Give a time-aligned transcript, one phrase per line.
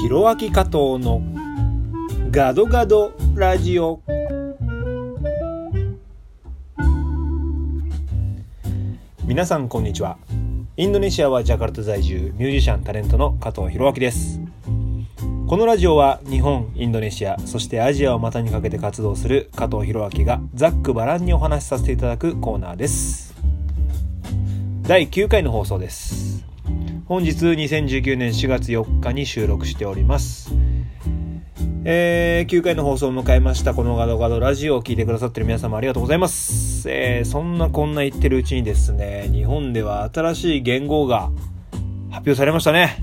[0.00, 1.20] ひろあき加藤の
[2.30, 4.00] ガドガドラジオ。
[9.24, 10.18] 皆さんこんにちは。
[10.76, 14.40] インドネシアはジャカルタ在住ミュージシャンタレントの加藤弘明です。
[15.48, 23.34] このラジオは日本インドネシアそしてアジアを股にかけて活動する加藤弘明がざっくばらんにお話しさせていただくコーナーです。
[24.82, 26.47] 第9回の放送です。
[27.06, 30.52] 本日2019年4月4日に収録しております。
[31.84, 41.30] えー、9回の放送を迎えましたこのガドガドラジオを聴いてくださってる皆様ありがとうございます、えー、そんなこんな言ってるうちにですね日本では新しい言語が
[42.10, 43.02] 発表されましたね。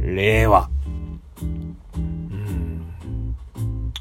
[0.00, 0.68] 令和。
[1.42, 2.84] うん。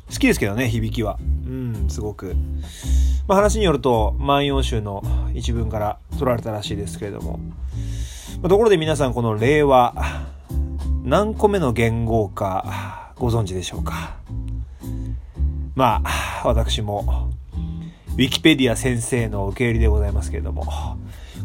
[0.09, 1.17] 好きですけどね響きは。
[1.45, 2.35] うんすごく。
[3.27, 7.39] まあ、話によると万葉集の一文から取られたらしいですけれども、
[8.41, 9.93] ところで皆さんこの令和
[11.03, 14.17] 何個目の言語かご存知でしょうか？
[15.75, 17.31] まあ私も
[18.13, 20.65] ウィキペディア先生の受け入れでございますけれども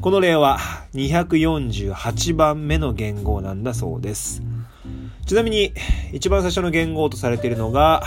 [0.01, 0.59] この例は
[0.95, 4.43] 248番目の言語なんだそうです。
[5.27, 5.73] ちなみに
[6.13, 8.03] 一番最初の言語とされているのが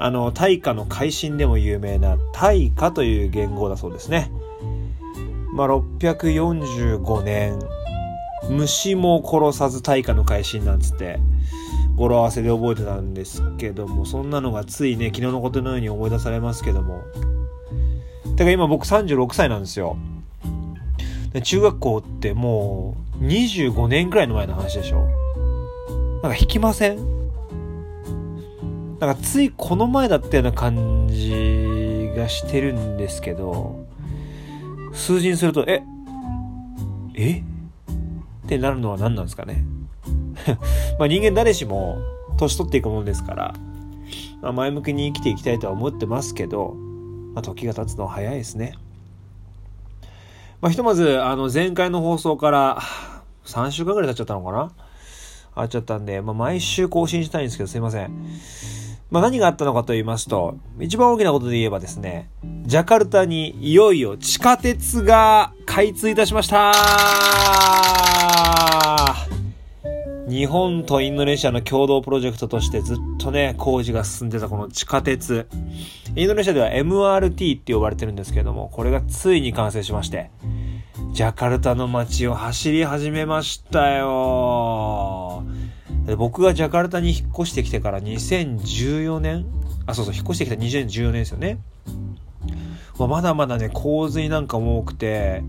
[0.00, 4.30] あの大化の改新でも有名な大化という言語だそうですね。
[5.52, 7.58] まあ645年
[8.48, 11.18] 虫も殺さず大化の改新なんつって
[11.96, 17.02] 語呂合わせで覚えてたんですけどもそんなのがついね昨日のことのように思い出されますけども。
[18.36, 19.96] てから今僕36歳なんですよ。
[21.32, 25.08] で中学校ってもう25年くらいの前の話でしょ。
[26.22, 26.98] なんか引きません？
[29.00, 33.84] なんかついこの前だったような感じがしてるんですけど
[34.92, 35.82] 数字にするとえ？
[37.14, 37.42] え？
[38.48, 39.62] ってなるのは何なんですかね
[40.98, 41.98] まあ人間誰しも
[42.38, 43.54] 年取っていくものですから、
[44.40, 46.74] まあ、前向きに生きていきたいとは思ってますけど、
[47.34, 48.78] まあ、時が経つのは早いですね。
[50.62, 52.78] まあ、ひとまず、あの、前回の放送から
[53.44, 54.72] 3週間ぐらい経っちゃったのかな
[55.54, 58.10] あっちゃったんで、まあ、毎週更新したいんですけど、すいません。
[59.10, 62.30] まあ、何があったのかと言いますと、一番大きなことで言えばですね、
[62.64, 67.87] ジャカルタにいよいよ地下鉄が開通いたしました
[70.48, 75.46] 本とインドネシアの共同プロジェクトとしてずっとね、工事が進んでたこの地下鉄。
[76.16, 80.30] インドネシアでは MRT って呼ばれてるんですけども、これがついに完成しまして、
[81.12, 85.44] ジャカルタの街を走り始めましたよ。
[86.16, 89.46] 僕がジャカルタに引っ越してきてから2014年
[89.86, 91.58] あ、そうそう、引っ越してきた2014年ですよね。
[92.98, 95.44] まだまだね、洪水なんかも多くて、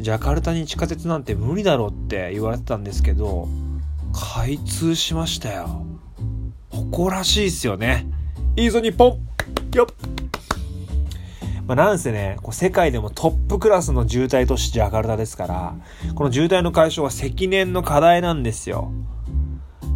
[0.00, 3.48] ジャカルタに地下鉄なんて無理だろうって言われてたんですけど、
[4.12, 5.86] 開通しましたよ。
[6.70, 8.06] 誇らしいっすよね。
[8.56, 9.18] いいぞ日本
[9.74, 10.12] よっ
[11.66, 15.74] まあ、なんせね、こう世界でもトップクラスの渋滞都市ジャカルタですから、
[16.14, 18.90] この渋滞の解消は積年の課題なんですよ。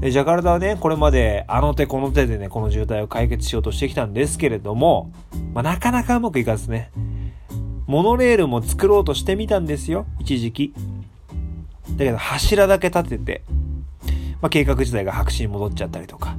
[0.01, 5.13] でジャカルタはね、これまであの手この手でね、この渋滞を解決しようとしてきたんですけれども、
[5.55, 6.93] まあ、なかなかうまくいかずね、
[7.87, 10.75] モノレールも作ろうとしてみたんですよ、一時期。
[11.97, 13.43] だけど柱だけ立てて、
[14.41, 16.37] まあ、計画自体が白紙に戻っちゃったりとか、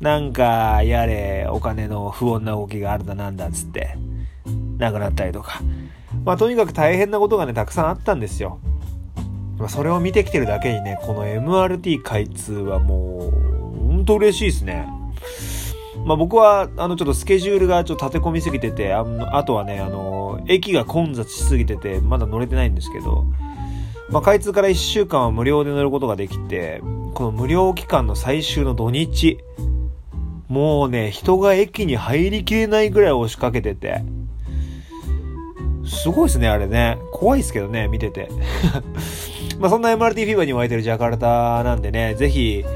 [0.00, 3.96] なんか、やれ、お金の不穏な動きがあるだなんだっつって、
[4.78, 5.62] なくなったりとか。
[6.24, 8.58] まあ、とにかく大変なことがね、たくさんあったんですよ。
[9.58, 14.86] まあ、それを見てきてるだけにね、この MRT 開通はもう、ほんと嬉しいですね。
[16.04, 23.24] まあ、僕は、あの、ちょっとスケジュールがちょっと立て込みすぎてて、ああとはね、あの、駅が混雑しすぎてて、まだ乗れてないんですけど、
[24.10, 26.82] まあ、開通から1週間は無料で乗ることができて、
[27.16, 29.38] この無料期間の最終の土日、
[30.48, 34.04] もうね、人が駅に入りきれないぐらい押しかけてて、
[35.86, 36.98] すごいですね、あれね。
[37.12, 38.28] 怖いですけどね、見てて。
[39.58, 42.66] まあそんな MRT フィーバーに湧いてるジャカルタなんでね、ぜひ、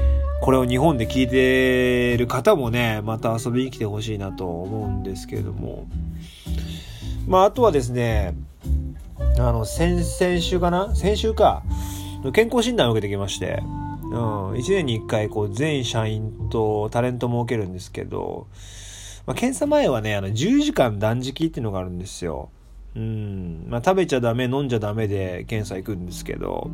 [0.41, 5.85] これを日本で聞いてる方もね、また遊びに来てほしいなと思うんですけれども。
[7.27, 8.33] まああとはですね、
[9.37, 10.95] あの、先々週かな？
[10.95, 11.61] 先週か、
[12.33, 13.61] 健康診断を受けてきまして、
[14.11, 18.47] うん、1年に1回こう全社員とタレントも受けるんですけど、
[19.25, 22.49] まあ、検査前はね、あの10時間断食っていうのがあるんですよ。
[22.95, 23.65] うん。
[23.69, 26.69] まあ、食べちゃダメ、飲んじゃダメで検査行くんですけど、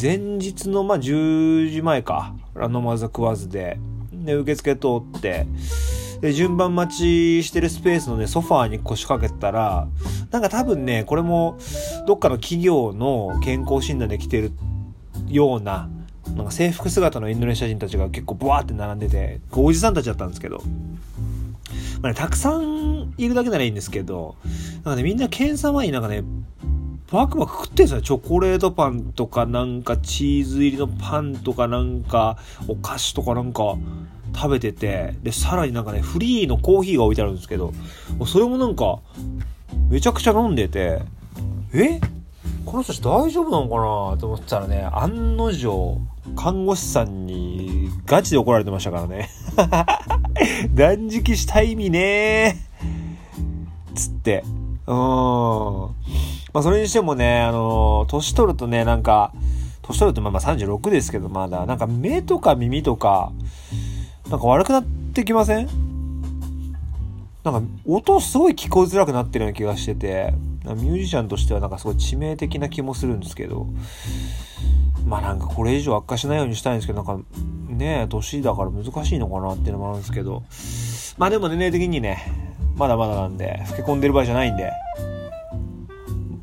[0.00, 3.78] 前日のまあ10時前か、飲まず食わずで、
[4.12, 5.46] で、受付通って、
[6.20, 9.88] で、順番待ちしてるスペースのね、ソファーに腰掛けたら、
[10.30, 11.56] なんか多分ね、これも、
[12.06, 14.52] どっかの企業の健康診断で来てる
[15.28, 15.88] ような、
[16.36, 20.62] なんか制服姿のインドネシア人たちが結構ブワーって並んでて、おじさんたちだったんですけど、
[22.00, 24.36] まあね、たくさんいるだけならいいんですけど、
[24.76, 26.22] なんかね、みんな検査前になんかね、
[27.10, 28.02] バクバク食ってんですよ。
[28.02, 32.36] チョコレートパンとかなんかチーズ入りのパンとかなんか
[32.68, 33.76] お菓子とかなんか
[34.36, 37.72] 食べてて、で、さらになんかね、フリーのコーヒーが置いてあるんですけど、
[38.26, 39.00] それもなんか、
[39.88, 41.00] めちゃくちゃ飲んでて、
[41.72, 41.98] え？
[42.68, 43.76] この人たち大丈夫なのか
[44.14, 45.98] なと思ったらね、案の定、
[46.36, 49.30] 看護師さんにガチで怒られてましたからね。
[50.74, 52.58] 断食した意味ね
[53.94, 54.44] つって。
[54.86, 54.96] うん。
[56.52, 59.32] まあそれにしてもね、あの、年取るとね、なんか、
[59.80, 63.32] 年取るとまあまあ36ですけど、まだ、なんか目とか耳とか、
[64.28, 65.87] なんか悪くなってきません？
[67.52, 70.34] なんか音すごい聞こえづらくなってるような気がしてて、
[70.64, 73.66] ミュージシャンとしてはなんかすごい致命的な気もするんですけど、
[75.06, 77.24] まあなんかこれ以上悪化しないようにしたいんですけど、なんか
[77.68, 80.42] ね、年だから難しいのかなっていうのもあるんですけど、
[81.16, 82.18] まあでも年齢的にね、
[82.76, 84.72] まだまだなんで、老け込んでる場合じゃないんで、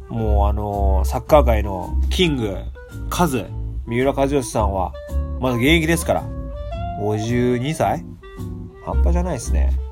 [0.09, 2.57] もうあのー、サッカー界のキング、
[3.09, 3.45] カズ、
[3.85, 4.93] 三浦知良さんは、
[5.39, 6.23] まだ現役ですから、
[7.01, 8.05] 52歳
[8.85, 9.84] 半端じゃないですね。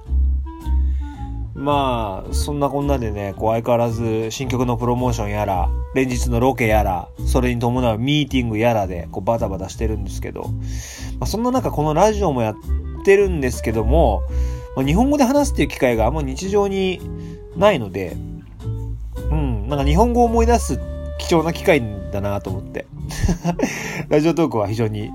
[1.56, 10.50] まあ、そんなこんなでね、こう相変わらず新曲のプロモーションやら、連日のロケやら、それに伴うミーティングやらで、こうバタバタしてるんですけど、ま
[11.22, 12.56] あ、そんな中このラジオもやっ
[13.06, 14.24] てるんですけども、
[14.76, 17.00] まあ、日本語で話すっていう機会があんま日常に
[17.56, 18.18] ないので、
[19.30, 20.80] うん、なんか日本語を思い出す
[21.20, 22.88] 貴重な機会だなと思って。
[24.10, 25.12] ラジオトークは非常に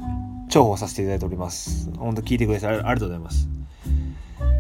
[0.49, 1.91] 重宝させていただいております。
[1.99, 3.58] 本当聞いてくれてありがとうございます。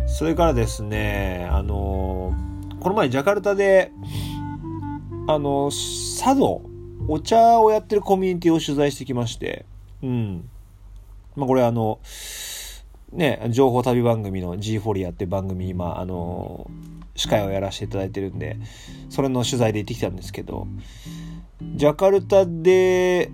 [0.08, 2.34] それからですね、あの
[2.80, 3.92] この前ジャカルタで、
[5.28, 5.70] あの
[6.18, 6.62] 茶道、
[7.06, 9.64] お茶をやってるコミュニティを取材してきまして、
[10.02, 10.48] うん。
[11.36, 12.00] まあ、これあの、
[13.12, 16.70] ね、情報旅番組の G フォリアって番組、今、あの
[17.14, 18.58] 司会をやらせていただいてるんで、
[19.10, 20.66] それの取材で行ってきたんですけど、
[21.76, 23.30] ジャカルタで、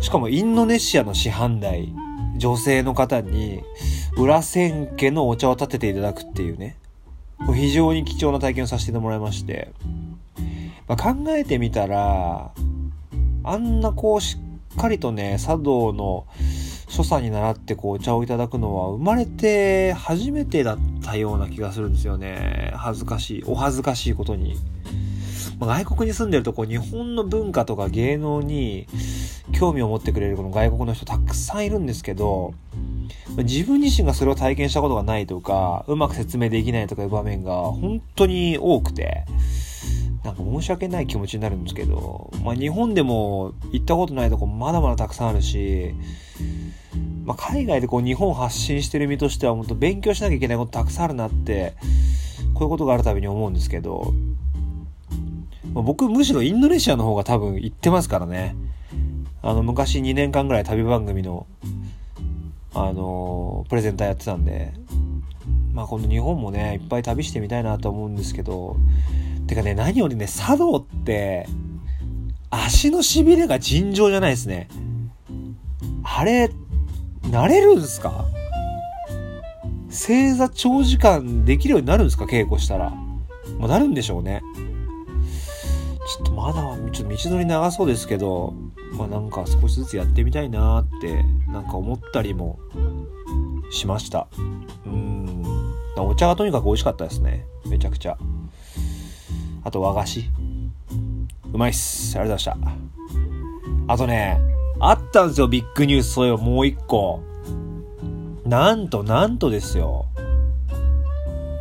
[0.00, 1.92] しかもインドネシアの師範代、
[2.36, 3.62] 女性の方に、
[4.16, 6.76] 裏千家のお茶を立てていただくっていうね、
[7.54, 9.72] 非常に貴重な体験をさせてもらいまして、
[10.88, 12.50] まあ、考えてみたら、
[13.44, 14.38] あんなこうし
[14.74, 16.26] っかりとね、茶道の
[16.88, 22.72] 所作に習ってこうお茶をいただくのは生まれて初めてだったような気がするんですよね。
[22.74, 23.44] 恥ずかしい。
[23.46, 24.56] お恥ずかしいことに。
[25.58, 28.86] まあ、外国に住んでるとこう日本の文化とか芸能に
[29.52, 32.54] 興味を持ってくれるこの外国の人たくさんいるんですけど、
[33.38, 39.24] 自分自身がそれを体験したことがないとか、うまく説明できないとかいう場面が本当に多くて、
[40.24, 45.94] なんか申し訳ない気持ちになるんですけど、まあ日本でも行ったことないとこまだまだたくさんあるし、
[47.24, 51.74] まあ海外でこう日本発信してる身としては本当勉強しなきゃいけないことたくさんあるなって、
[52.54, 54.14] こういうことがあるたびに思うんですけど、
[55.74, 58.56] まあ、僕むしろインドネシアの方が多分行ってますからね。
[59.42, 61.46] あの昔2年間ぐらい旅番組の
[62.78, 64.74] あのプレゼンターやってたんで、
[65.72, 68.76] まあ、この日本もね、いっぱい旅してみたいなと思うんですけど、
[69.46, 71.46] てかね、何よりね、茶道って、
[72.50, 74.68] 足の痺れが尋常じゃないですね。
[76.04, 76.50] あれ、
[77.22, 78.26] 慣れるんすか？
[79.88, 82.24] 正座長時間できるようになるんですか？
[82.24, 82.90] 稽古したら。
[83.58, 84.42] まあ、なるんでしょうね。
[86.06, 86.62] ちょっとまだ、
[86.92, 88.54] ちょっと道のり長そうですけど、
[88.96, 92.58] まあなんか少しずつやってみたいなってなんか思ったりも
[93.70, 94.28] しました。
[94.86, 95.42] うん。
[95.98, 97.44] お茶がとにかく美味しかったですね。
[97.66, 98.16] めちゃくちゃ。
[99.64, 100.24] あと和菓子。
[101.52, 102.18] うまいっす。
[102.18, 102.76] ありがとうございまし
[103.88, 103.92] た。
[103.92, 104.40] あとね
[104.78, 105.48] あったんですよ。
[105.48, 107.22] ビッグニュースそういえばもう一個。
[108.44, 110.06] なんとなんとですよ。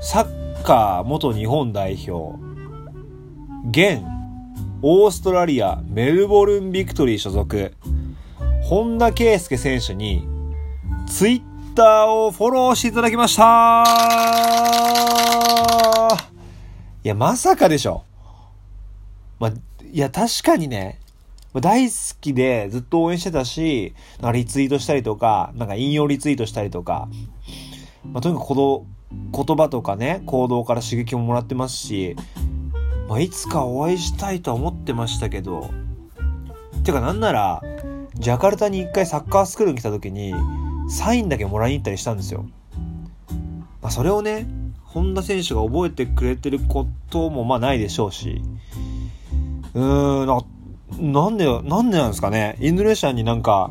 [0.01, 2.37] サッカー元日本代表。
[3.71, 4.03] 現
[4.87, 7.73] オーストラリアメルボルンビクトリー所属、
[8.61, 10.27] 本田圭佑選手に、
[11.07, 11.41] ツイッ
[11.73, 13.83] ターをフォローしていただきました。
[17.03, 18.03] いや、まさかでしょ。
[19.39, 19.53] まあ、
[19.91, 20.99] いや、確かにね、
[21.55, 27.09] 大好きでずっと応援してたし、なんかリツイートしたりとか、なんか引用リツイートしたりとか、
[28.03, 28.85] まあ、とにかくこの
[29.31, 32.15] 言葉とかね、行動から刺激ももらってますし、
[33.07, 35.69] まあ、いつかお会いしたいとは思ってましたけど、
[36.83, 37.61] てかなんなら、
[38.15, 40.33] ジャカルタに一回サッカースクールに来た時に、
[40.89, 42.45] サインだけもらいに行ったりしたんですよ。
[43.81, 44.47] まあ、それをね、
[44.83, 48.41] 本田選手が覚えてくれてることもまあないでしょうし、
[49.73, 50.41] うーん、な
[50.97, 52.55] なんで、なんでなんですかね。
[52.61, 53.69] インドネシアになんか、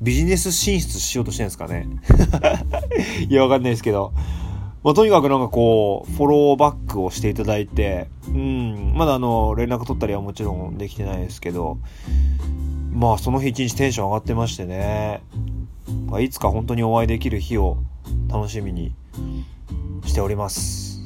[0.00, 1.86] ビジネス進出しようとしてるんですかね
[3.28, 4.12] いや、わかんないですけど。
[4.86, 11.78] まあ、とにかくなんかこう、フォローバックをしていただいて、うん、まだあの、連絡取ったりはもちろんできてないですけど、
[12.92, 15.24] まあその日一日テンション上がってましてね、
[16.06, 17.78] まあ、いつか本当にお会いできる日を
[18.28, 18.94] 楽しみに
[20.04, 21.00] しております。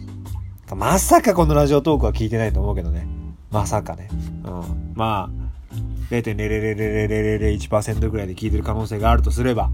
[0.76, 3.08] まさかこのラジオトークは聞いてないと思うけどね。
[3.50, 4.10] まさかね。
[4.44, 4.92] うん。
[4.94, 5.30] ま
[5.72, 5.74] あ、
[6.10, 9.70] 0.0000001%ぐらいで聞いてる可能性があるとすれば、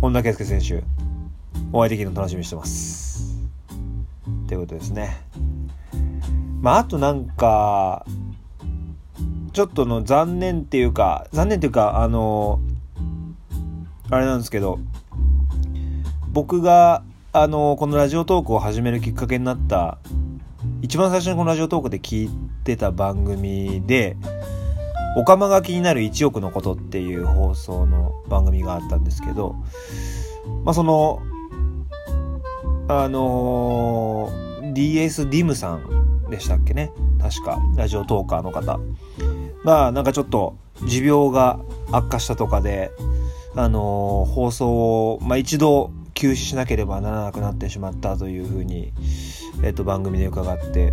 [0.00, 0.82] 本田圭佑選手、
[1.72, 3.36] お会いできるの楽しみにしてます。
[4.48, 5.16] ということですね。
[6.60, 8.06] まあ、あとなんか、
[9.52, 12.60] ちょっとの残念っていうか、残念っていうか、あの、
[14.10, 14.78] あれなんですけど、
[16.32, 19.98] 僕が、あの、このラジオトークを始めるきっかけになった、
[20.82, 22.30] 一番最初にこのラジオトークで聞い
[22.64, 24.16] てた番組で、
[25.16, 29.56] オカマが気になる1億のことっていう放送の番組があったんですけど、
[30.64, 31.22] まあ、その、
[32.88, 36.92] あのー、DS ディムさんでしたっけね？
[37.20, 38.78] 確か、ラジオトーカーの方。
[39.64, 41.58] まあ、なんかちょっと持病が
[41.90, 42.92] 悪化したとかで、
[43.56, 48.92] あのー、放送を、まあ、一度休止しなければならなくなってしまったというふうに、
[49.64, 50.92] えっと、番組で伺って、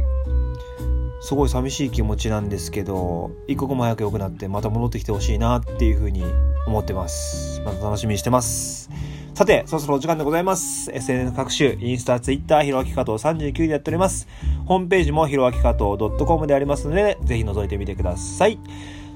[1.21, 6.23] すごい寂しい気持ちなんですけど、一刻も早く良くなってまた戻ってきてほしいなっていうふうに
[6.65, 7.61] 思ってます。
[7.61, 8.89] また楽しみにしてます。
[9.33, 10.91] さて、そろそろお時間でございます。
[10.91, 14.27] SNS 各種、インスタ、ツイッター、ひろあきかと39でやっております。
[14.67, 18.59] ホームページもひろあきかと .com でありますので、ぜひ覗いてみてください。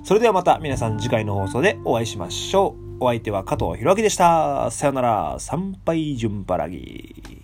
[0.04, 3.04] それではまた皆さん次回の放送でお会いしましょう。
[3.04, 4.72] お相手は加藤ひろあきでした。
[4.72, 7.37] さよなら、参拝順払ぎ。